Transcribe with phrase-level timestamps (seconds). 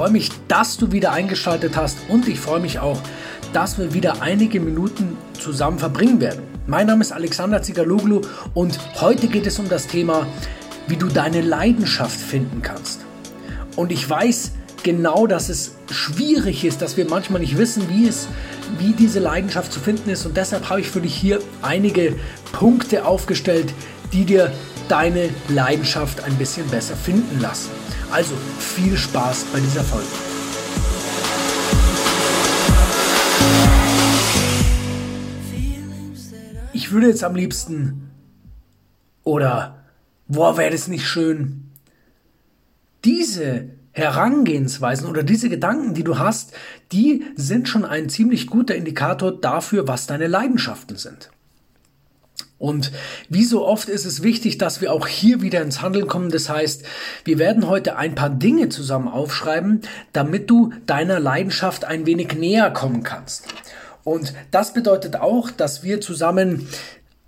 [0.00, 2.98] freue mich, dass du wieder eingeschaltet hast und ich freue mich auch,
[3.52, 6.40] dass wir wieder einige Minuten zusammen verbringen werden.
[6.66, 8.22] Mein Name ist Alexander Zigaloglu
[8.54, 10.26] und heute geht es um das Thema,
[10.86, 13.00] wie du deine Leidenschaft finden kannst.
[13.76, 14.52] Und ich weiß
[14.82, 18.26] genau, dass es schwierig ist, dass wir manchmal nicht wissen, wie es
[18.78, 22.14] wie diese Leidenschaft zu finden ist und deshalb habe ich für dich hier einige
[22.52, 23.74] Punkte aufgestellt,
[24.14, 24.50] die dir
[24.88, 27.68] deine Leidenschaft ein bisschen besser finden lassen.
[28.10, 30.06] Also viel Spaß bei dieser Folge.
[36.72, 38.10] Ich würde jetzt am liebsten
[39.22, 39.84] oder
[40.26, 41.70] boah, wäre das nicht schön,
[43.04, 46.52] diese Herangehensweisen oder diese Gedanken, die du hast,
[46.90, 51.30] die sind schon ein ziemlich guter Indikator dafür, was deine Leidenschaften sind.
[52.60, 52.92] Und
[53.30, 56.30] wie so oft ist es wichtig, dass wir auch hier wieder ins Handeln kommen.
[56.30, 56.84] Das heißt,
[57.24, 59.80] wir werden heute ein paar Dinge zusammen aufschreiben,
[60.12, 63.46] damit du deiner Leidenschaft ein wenig näher kommen kannst.
[64.04, 66.68] Und das bedeutet auch, dass wir zusammen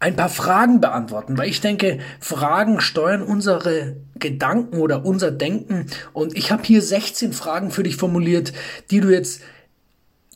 [0.00, 5.86] ein paar Fragen beantworten, weil ich denke, Fragen steuern unsere Gedanken oder unser Denken.
[6.12, 8.52] Und ich habe hier 16 Fragen für dich formuliert,
[8.90, 9.40] die du jetzt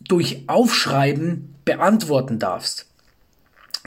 [0.09, 2.87] durch Aufschreiben beantworten darfst.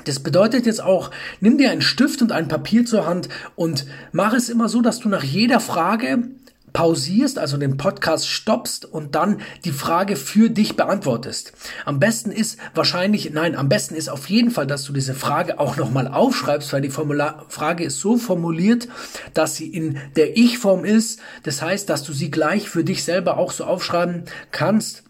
[0.06, 4.34] Das bedeutet jetzt auch, nimm dir einen Stift und ein Papier zur Hand und mach
[4.34, 6.30] es immer so, dass du nach jeder Frage
[6.74, 11.54] pausierst, also den Podcast stoppst und dann die Frage für dich beantwortest.
[11.86, 15.60] Am besten ist wahrscheinlich, nein, am besten ist auf jeden Fall, dass du diese Frage
[15.60, 18.88] auch nochmal aufschreibst, weil die Formular Frage ist so formuliert,
[19.34, 21.20] dass sie in der Ich-Form ist.
[21.44, 25.04] Das heißt, dass du sie gleich für dich selber auch so aufschreiben kannst.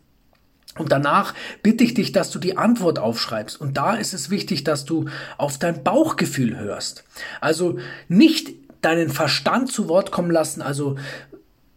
[0.79, 3.59] Und danach bitte ich dich, dass du die Antwort aufschreibst.
[3.59, 5.05] Und da ist es wichtig, dass du
[5.37, 7.03] auf dein Bauchgefühl hörst.
[7.41, 7.77] Also
[8.07, 10.95] nicht deinen Verstand zu Wort kommen lassen, also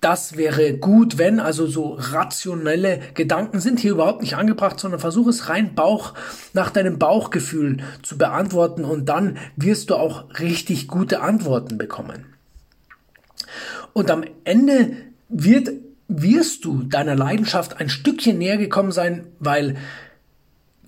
[0.02, 5.28] das wäre gut, wenn, also so rationelle Gedanken sind hier überhaupt nicht angebracht, sondern versuch
[5.28, 6.14] es rein Bauch,
[6.52, 12.26] nach deinem Bauchgefühl zu beantworten und dann wirst du auch richtig gute Antworten bekommen.
[13.92, 14.96] Und am Ende
[15.28, 15.70] wird
[16.20, 19.76] wirst du deiner Leidenschaft ein Stückchen näher gekommen sein, weil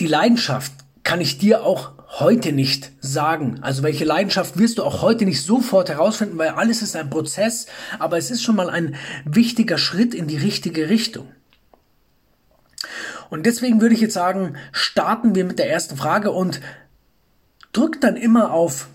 [0.00, 3.58] die Leidenschaft kann ich dir auch heute nicht sagen.
[3.62, 7.66] Also welche Leidenschaft wirst du auch heute nicht sofort herausfinden, weil alles ist ein Prozess,
[7.98, 11.28] aber es ist schon mal ein wichtiger Schritt in die richtige Richtung.
[13.30, 16.60] Und deswegen würde ich jetzt sagen, starten wir mit der ersten Frage und
[17.72, 18.88] drück dann immer auf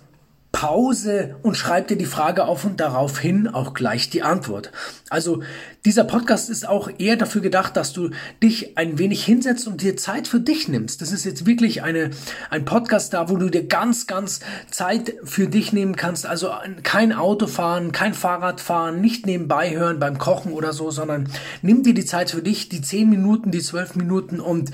[0.59, 4.73] Pause und schreib dir die Frage auf und daraufhin auch gleich die Antwort.
[5.09, 5.41] Also
[5.85, 8.09] dieser Podcast ist auch eher dafür gedacht, dass du
[8.43, 11.01] dich ein wenig hinsetzt und dir Zeit für dich nimmst.
[11.01, 12.09] Das ist jetzt wirklich eine,
[12.49, 16.25] ein Podcast da, wo du dir ganz, ganz Zeit für dich nehmen kannst.
[16.25, 16.51] Also
[16.83, 21.29] kein Autofahren, kein Fahrradfahren, nicht nebenbei hören beim Kochen oder so, sondern
[21.61, 24.71] nimm dir die Zeit für dich, die zehn Minuten, die zwölf Minuten und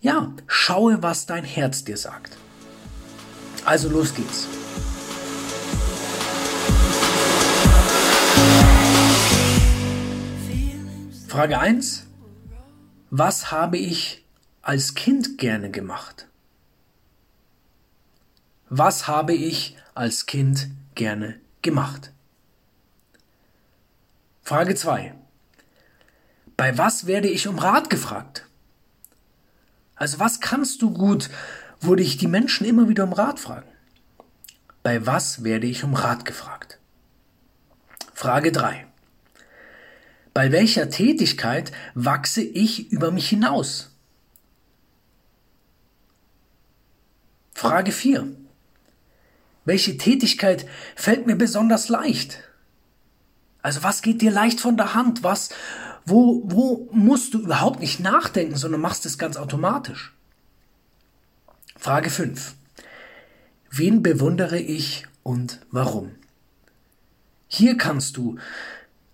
[0.00, 2.38] ja, schaue, was dein Herz dir sagt.
[3.66, 4.48] Also los geht's.
[11.28, 12.06] Frage 1.
[13.10, 14.24] Was habe ich
[14.62, 16.26] als Kind gerne gemacht?
[18.70, 22.12] Was habe ich als Kind gerne gemacht?
[24.42, 25.12] Frage 2.
[26.56, 28.46] Bei was werde ich um Rat gefragt?
[29.96, 31.28] Also was kannst du gut,
[31.82, 33.68] wo dich die Menschen immer wieder um Rat fragen?
[34.82, 36.78] Bei was werde ich um Rat gefragt?
[38.14, 38.87] Frage 3.
[40.38, 43.90] Bei welcher Tätigkeit wachse ich über mich hinaus?
[47.54, 48.36] Frage 4.
[49.64, 52.38] Welche Tätigkeit fällt mir besonders leicht?
[53.62, 55.24] Also was geht dir leicht von der Hand?
[55.24, 55.48] Was,
[56.06, 60.14] wo, wo musst du überhaupt nicht nachdenken, sondern machst es ganz automatisch?
[61.76, 62.54] Frage 5.
[63.72, 66.14] Wen bewundere ich und warum?
[67.48, 68.38] Hier kannst du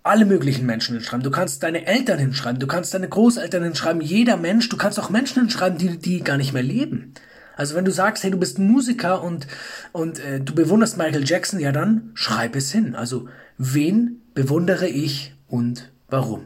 [0.05, 1.23] alle möglichen Menschen hinschreiben.
[1.23, 5.09] Du kannst deine Eltern hinschreiben, du kannst deine Großeltern hinschreiben, jeder Mensch, du kannst auch
[5.09, 7.15] Menschen hinschreiben, die, die gar nicht mehr leben.
[7.57, 9.47] Also wenn du sagst, hey, du bist Musiker und,
[9.93, 12.95] und äh, du bewunderst Michael Jackson, ja dann schreib es hin.
[12.95, 16.45] Also wen bewundere ich und warum?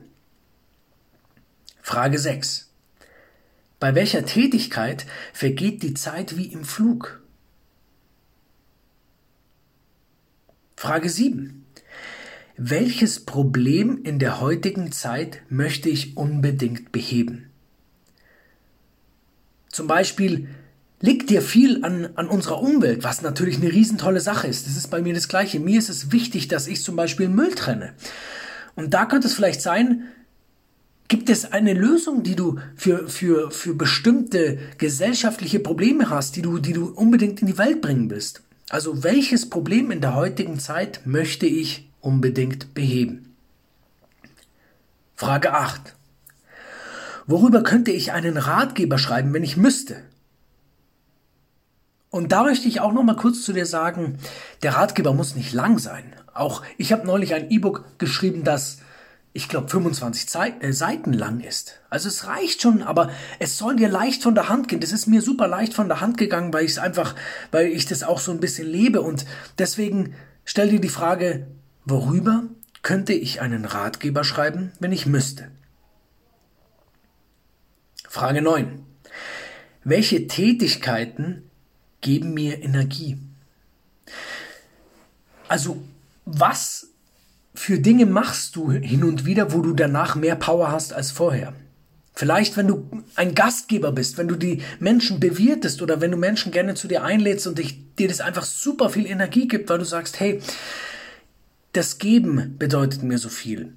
[1.82, 2.70] Frage 6.
[3.80, 7.22] Bei welcher Tätigkeit vergeht die Zeit wie im Flug?
[10.78, 11.59] Frage 7.
[12.62, 17.50] Welches Problem in der heutigen Zeit möchte ich unbedingt beheben?
[19.70, 20.50] Zum Beispiel
[21.00, 24.68] liegt dir viel an, an unserer Umwelt, was natürlich eine riesentolle Sache ist.
[24.68, 25.62] Das ist bei mir das Gleiche.
[25.62, 27.94] Mir ist es wichtig, dass ich zum Beispiel Müll trenne.
[28.76, 30.04] Und da könnte es vielleicht sein,
[31.08, 36.60] Gibt es eine Lösung, die du für, für, für bestimmte gesellschaftliche Probleme hast, die du,
[36.60, 38.44] die du unbedingt in die Welt bringen willst?
[38.70, 43.36] Also welches Problem in der heutigen Zeit möchte ich unbedingt beheben?
[45.16, 45.96] Frage 8.
[47.28, 50.02] Worüber könnte ich einen Ratgeber schreiben, wenn ich müsste?
[52.10, 54.18] Und da möchte ich auch noch mal kurz zu dir sagen,
[54.64, 56.16] der Ratgeber muss nicht lang sein.
[56.34, 58.80] Auch ich habe neulich ein E-Book geschrieben, das
[59.32, 61.80] ich glaube, 25 Zeit, äh, Seiten lang ist.
[61.90, 64.80] Also es reicht schon, aber es soll dir leicht von der Hand gehen.
[64.80, 67.14] Das ist mir super leicht von der Hand gegangen, weil ich es einfach,
[67.52, 69.02] weil ich das auch so ein bisschen lebe.
[69.02, 69.26] Und
[69.60, 71.46] deswegen stell dir die Frage,
[71.86, 72.44] worüber
[72.82, 75.52] könnte ich einen Ratgeber schreiben, wenn ich müsste?
[78.08, 78.84] Frage 9.
[79.84, 81.50] Welche Tätigkeiten
[82.02, 83.18] geben mir Energie?
[85.48, 85.82] Also
[86.26, 86.88] was
[87.54, 91.54] für Dinge machst du hin und wieder, wo du danach mehr Power hast als vorher?
[92.14, 96.52] Vielleicht, wenn du ein Gastgeber bist, wenn du die Menschen bewirtest oder wenn du Menschen
[96.52, 99.86] gerne zu dir einlädst und dich, dir das einfach super viel Energie gibt, weil du
[99.86, 100.42] sagst, hey,
[101.74, 103.74] das Geben bedeutet mir so viel.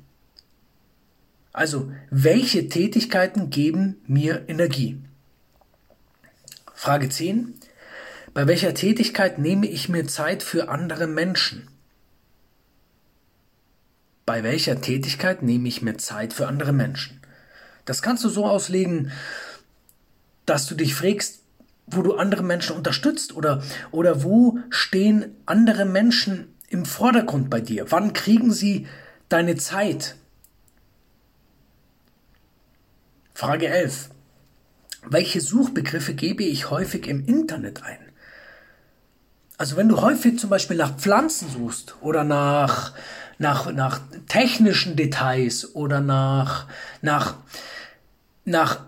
[1.52, 4.98] Also, welche Tätigkeiten geben mir Energie?
[6.74, 7.54] Frage 10.
[8.32, 11.68] Bei welcher Tätigkeit nehme ich mir Zeit für andere Menschen?
[14.24, 17.20] Bei welcher Tätigkeit nehme ich mir Zeit für andere Menschen?
[17.84, 19.12] Das kannst du so auslegen,
[20.46, 21.40] dass du dich fragst,
[21.86, 27.90] wo du andere Menschen unterstützt oder, oder wo stehen andere Menschen im Vordergrund bei dir?
[27.90, 28.86] Wann kriegen sie
[29.28, 30.16] deine Zeit?
[33.34, 34.10] Frage 11.
[35.04, 37.98] Welche Suchbegriffe gebe ich häufig im Internet ein?
[39.58, 42.92] Also wenn du häufig zum Beispiel nach Pflanzen suchst oder nach
[43.42, 46.66] nach, nach technischen Details oder nach,
[47.02, 47.34] nach,
[48.44, 48.80] nach,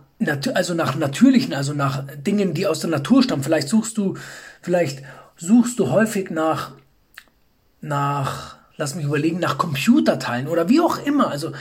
[0.54, 3.42] also nach natürlichen, also nach Dingen, die aus der Natur stammen.
[3.42, 4.16] Vielleicht suchst du,
[4.62, 5.02] vielleicht
[5.36, 6.72] suchst du häufig nach,
[7.84, 11.30] nach, lass mich überlegen, nach Computerteilen oder wie auch immer.
[11.30, 11.52] Also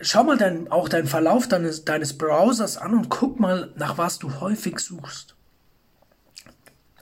[0.00, 4.18] schau mal dein, auch deinen Verlauf deines, deines Browsers an und guck mal, nach was
[4.18, 5.36] du häufig suchst.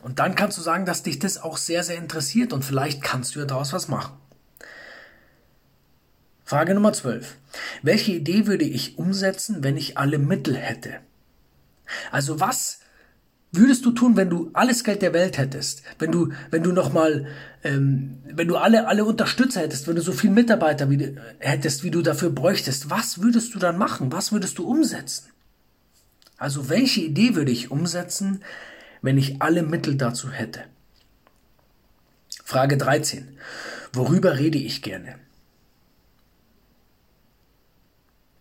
[0.02, 3.34] Und dann kannst du sagen, dass dich das auch sehr, sehr interessiert und vielleicht kannst
[3.34, 4.14] du ja daraus was machen.
[6.44, 7.36] Frage Nummer 12.
[7.82, 11.00] Welche Idee würde ich umsetzen, wenn ich alle Mittel hätte?
[12.10, 12.80] Also was
[13.52, 15.82] würdest du tun, wenn du alles Geld der Welt hättest?
[15.98, 17.26] Wenn du, wenn du nochmal,
[17.62, 21.90] ähm, wenn du alle, alle Unterstützer hättest, wenn du so viele Mitarbeiter wie, hättest, wie
[21.90, 24.10] du dafür bräuchtest, was würdest du dann machen?
[24.10, 25.28] Was würdest du umsetzen?
[26.38, 28.42] Also welche Idee würde ich umsetzen,
[29.02, 30.64] wenn ich alle Mittel dazu hätte?
[32.44, 33.36] Frage 13.
[33.92, 35.16] Worüber rede ich gerne?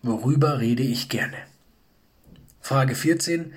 [0.02, 1.38] Worüber rede ich gerne?
[2.62, 3.54] Frage 14.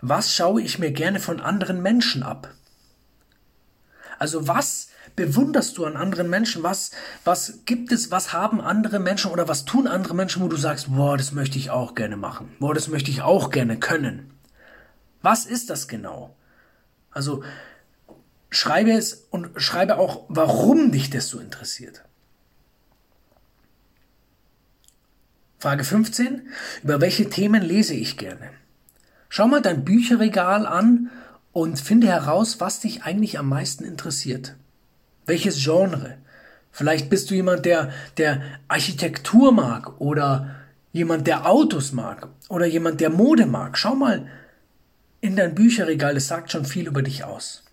[0.00, 2.54] Was schaue ich mir gerne von anderen Menschen ab?
[4.18, 6.62] Also was bewunderst du an anderen Menschen?
[6.62, 6.90] Was,
[7.24, 10.94] was gibt es, was haben andere Menschen oder was tun andere Menschen, wo du sagst,
[10.94, 12.54] boah, das möchte ich auch gerne machen.
[12.58, 14.32] Boah, das möchte ich auch gerne können.
[15.22, 16.36] Was ist das genau?
[17.10, 17.42] Also
[18.50, 22.04] schreibe es und schreibe auch, warum dich das so interessiert.
[25.58, 26.48] Frage 15.
[26.84, 28.50] Über welche Themen lese ich gerne?
[29.28, 31.10] Schau mal dein Bücherregal an
[31.52, 34.56] und finde heraus, was dich eigentlich am meisten interessiert.
[35.26, 36.16] Welches Genre?
[36.70, 40.56] Vielleicht bist du jemand, der, der Architektur mag oder
[40.92, 43.76] jemand, der Autos mag oder jemand, der Mode mag.
[43.76, 44.26] Schau mal
[45.20, 47.64] in dein Bücherregal, es sagt schon viel über dich aus.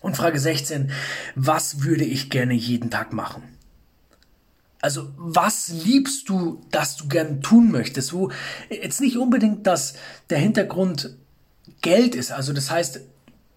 [0.00, 0.92] Und Frage 16.
[1.34, 3.42] Was würde ich gerne jeden Tag machen?
[4.80, 8.12] Also was liebst du, dass du gern tun möchtest?
[8.12, 8.30] Wo
[8.70, 9.94] jetzt nicht unbedingt, dass
[10.30, 11.16] der Hintergrund
[11.80, 12.32] Geld ist.
[12.32, 13.00] Also das heißt,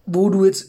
[0.06, 0.68] wo du jetzt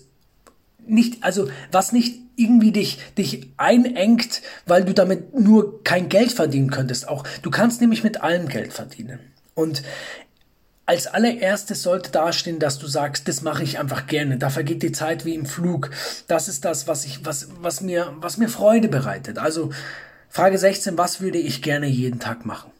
[0.85, 6.71] nicht, also was nicht irgendwie dich, dich einengt, weil du damit nur kein Geld verdienen
[6.71, 7.07] könntest.
[7.07, 9.19] Auch du kannst nämlich mit allem Geld verdienen.
[9.55, 9.83] Und
[10.85, 14.37] als allererstes sollte dastehen, dass du sagst, das mache ich einfach gerne.
[14.37, 15.91] Da vergeht die Zeit wie im Flug.
[16.27, 19.37] Das ist das, was ich, was, was mir, was mir Freude bereitet.
[19.37, 19.71] Also
[20.33, 22.71] Frage 16, was würde ich gerne jeden Tag machen?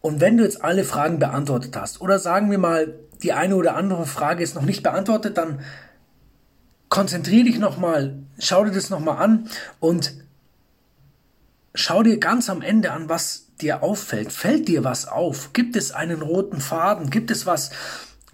[0.00, 3.74] Und wenn du jetzt alle Fragen beantwortet hast, oder sagen wir mal, die eine oder
[3.74, 5.62] andere Frage ist noch nicht beantwortet, dann
[6.88, 9.50] konzentriere dich nochmal, schau dir das nochmal an
[9.80, 10.14] und
[11.74, 14.30] schau dir ganz am Ende an, was dir auffällt.
[14.30, 15.54] Fällt dir was auf?
[15.54, 17.10] Gibt es einen roten Faden?
[17.10, 17.70] Gibt es was?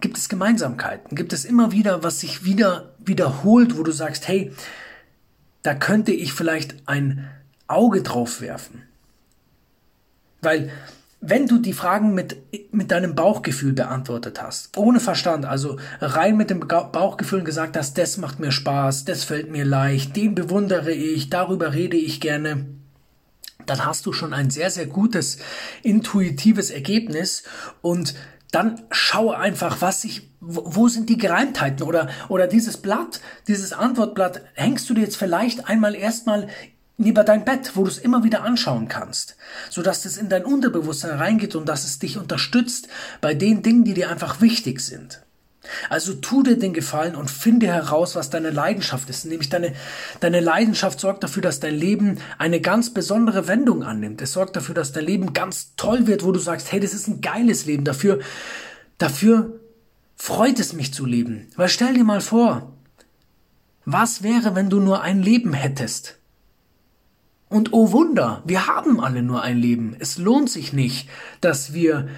[0.02, 1.16] Gibt es Gemeinsamkeiten?
[1.16, 4.52] Gibt es immer wieder, was sich wieder wiederholt, wo du sagst, hey,
[5.62, 7.28] da könnte ich vielleicht ein,
[7.72, 8.82] Auge drauf werfen.
[10.42, 10.70] Weil
[11.20, 12.36] wenn du die Fragen mit,
[12.72, 18.18] mit deinem Bauchgefühl beantwortet hast, ohne Verstand, also rein mit dem Bauchgefühl gesagt hast, das
[18.18, 22.66] macht mir Spaß, das fällt mir leicht, den bewundere ich, darüber rede ich gerne,
[23.66, 25.38] dann hast du schon ein sehr, sehr gutes
[25.84, 27.44] intuitives Ergebnis
[27.80, 28.14] und
[28.52, 34.42] dann schau einfach, was ich, wo sind die Gereimtheiten oder, oder dieses Blatt, dieses Antwortblatt,
[34.54, 36.48] hängst du dir jetzt vielleicht einmal erstmal
[36.98, 39.36] neben dein Bett, wo du es immer wieder anschauen kannst,
[39.70, 42.88] so dass es in dein Unterbewusstsein reingeht und dass es dich unterstützt
[43.22, 45.22] bei den Dingen, die dir einfach wichtig sind.
[45.88, 49.24] Also tu dir den Gefallen und finde heraus, was deine Leidenschaft ist.
[49.26, 49.74] Nämlich deine,
[50.20, 54.20] deine Leidenschaft sorgt dafür, dass dein Leben eine ganz besondere Wendung annimmt.
[54.22, 57.06] Es sorgt dafür, dass dein Leben ganz toll wird, wo du sagst, hey, das ist
[57.06, 57.84] ein geiles Leben.
[57.84, 58.18] Dafür,
[58.98, 59.60] dafür
[60.16, 61.48] freut es mich zu leben.
[61.56, 62.72] Weil stell dir mal vor,
[63.84, 66.18] was wäre, wenn du nur ein Leben hättest?
[67.48, 69.94] Und oh Wunder, wir haben alle nur ein Leben.
[69.98, 71.08] Es lohnt sich nicht,
[71.42, 72.08] dass wir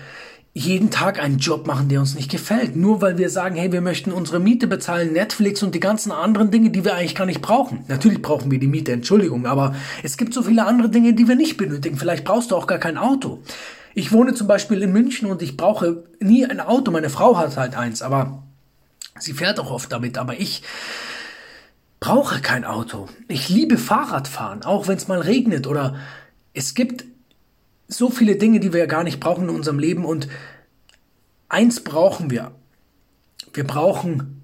[0.56, 2.76] jeden Tag einen Job machen, der uns nicht gefällt.
[2.76, 6.52] Nur weil wir sagen, hey, wir möchten unsere Miete bezahlen, Netflix und die ganzen anderen
[6.52, 7.84] Dinge, die wir eigentlich gar nicht brauchen.
[7.88, 11.34] Natürlich brauchen wir die Miete, Entschuldigung, aber es gibt so viele andere Dinge, die wir
[11.34, 11.96] nicht benötigen.
[11.96, 13.42] Vielleicht brauchst du auch gar kein Auto.
[13.94, 16.92] Ich wohne zum Beispiel in München und ich brauche nie ein Auto.
[16.92, 18.44] Meine Frau hat halt eins, aber
[19.18, 20.18] sie fährt auch oft damit.
[20.18, 20.62] Aber ich
[21.98, 23.08] brauche kein Auto.
[23.26, 25.96] Ich liebe Fahrradfahren, auch wenn es mal regnet oder
[26.52, 27.06] es gibt
[27.96, 30.28] so viele Dinge, die wir ja gar nicht brauchen in unserem Leben und
[31.48, 32.52] eins brauchen wir.
[33.52, 34.42] Wir brauchen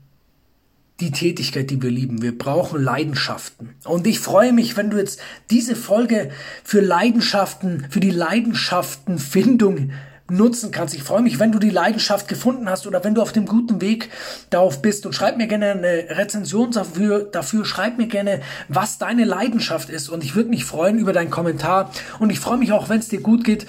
[1.00, 2.22] die Tätigkeit, die wir lieben.
[2.22, 3.74] Wir brauchen Leidenschaften.
[3.84, 6.30] Und ich freue mich, wenn du jetzt diese Folge
[6.62, 9.92] für Leidenschaften, für die Leidenschaftenfindung
[10.30, 10.94] nutzen kannst.
[10.94, 13.80] Ich freue mich, wenn du die Leidenschaft gefunden hast oder wenn du auf dem guten
[13.80, 14.10] Weg
[14.50, 15.06] darauf bist.
[15.06, 17.64] Und schreib mir gerne eine Rezension dafür, dafür.
[17.64, 20.08] Schreib mir gerne, was deine Leidenschaft ist.
[20.08, 21.90] Und ich würde mich freuen über deinen Kommentar.
[22.18, 23.66] Und ich freue mich auch, wenn es dir gut geht.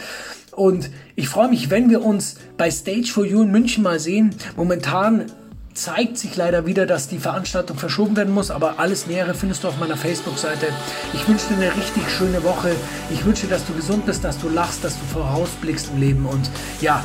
[0.52, 4.36] Und ich freue mich, wenn wir uns bei Stage for You in München mal sehen.
[4.56, 5.32] Momentan
[5.74, 9.68] zeigt sich leider wieder, dass die Veranstaltung verschoben werden muss, aber alles Nähere findest du
[9.68, 10.68] auf meiner Facebook-Seite.
[11.14, 12.76] Ich wünsche dir eine richtig schöne Woche.
[13.10, 16.50] Ich wünsche, dass du gesund bist, dass du lachst, dass du vorausblickst im Leben und
[16.82, 17.04] ja,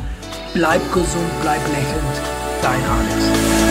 [0.54, 2.20] bleib gesund, bleib lächelnd.
[2.62, 3.65] Dein Alex.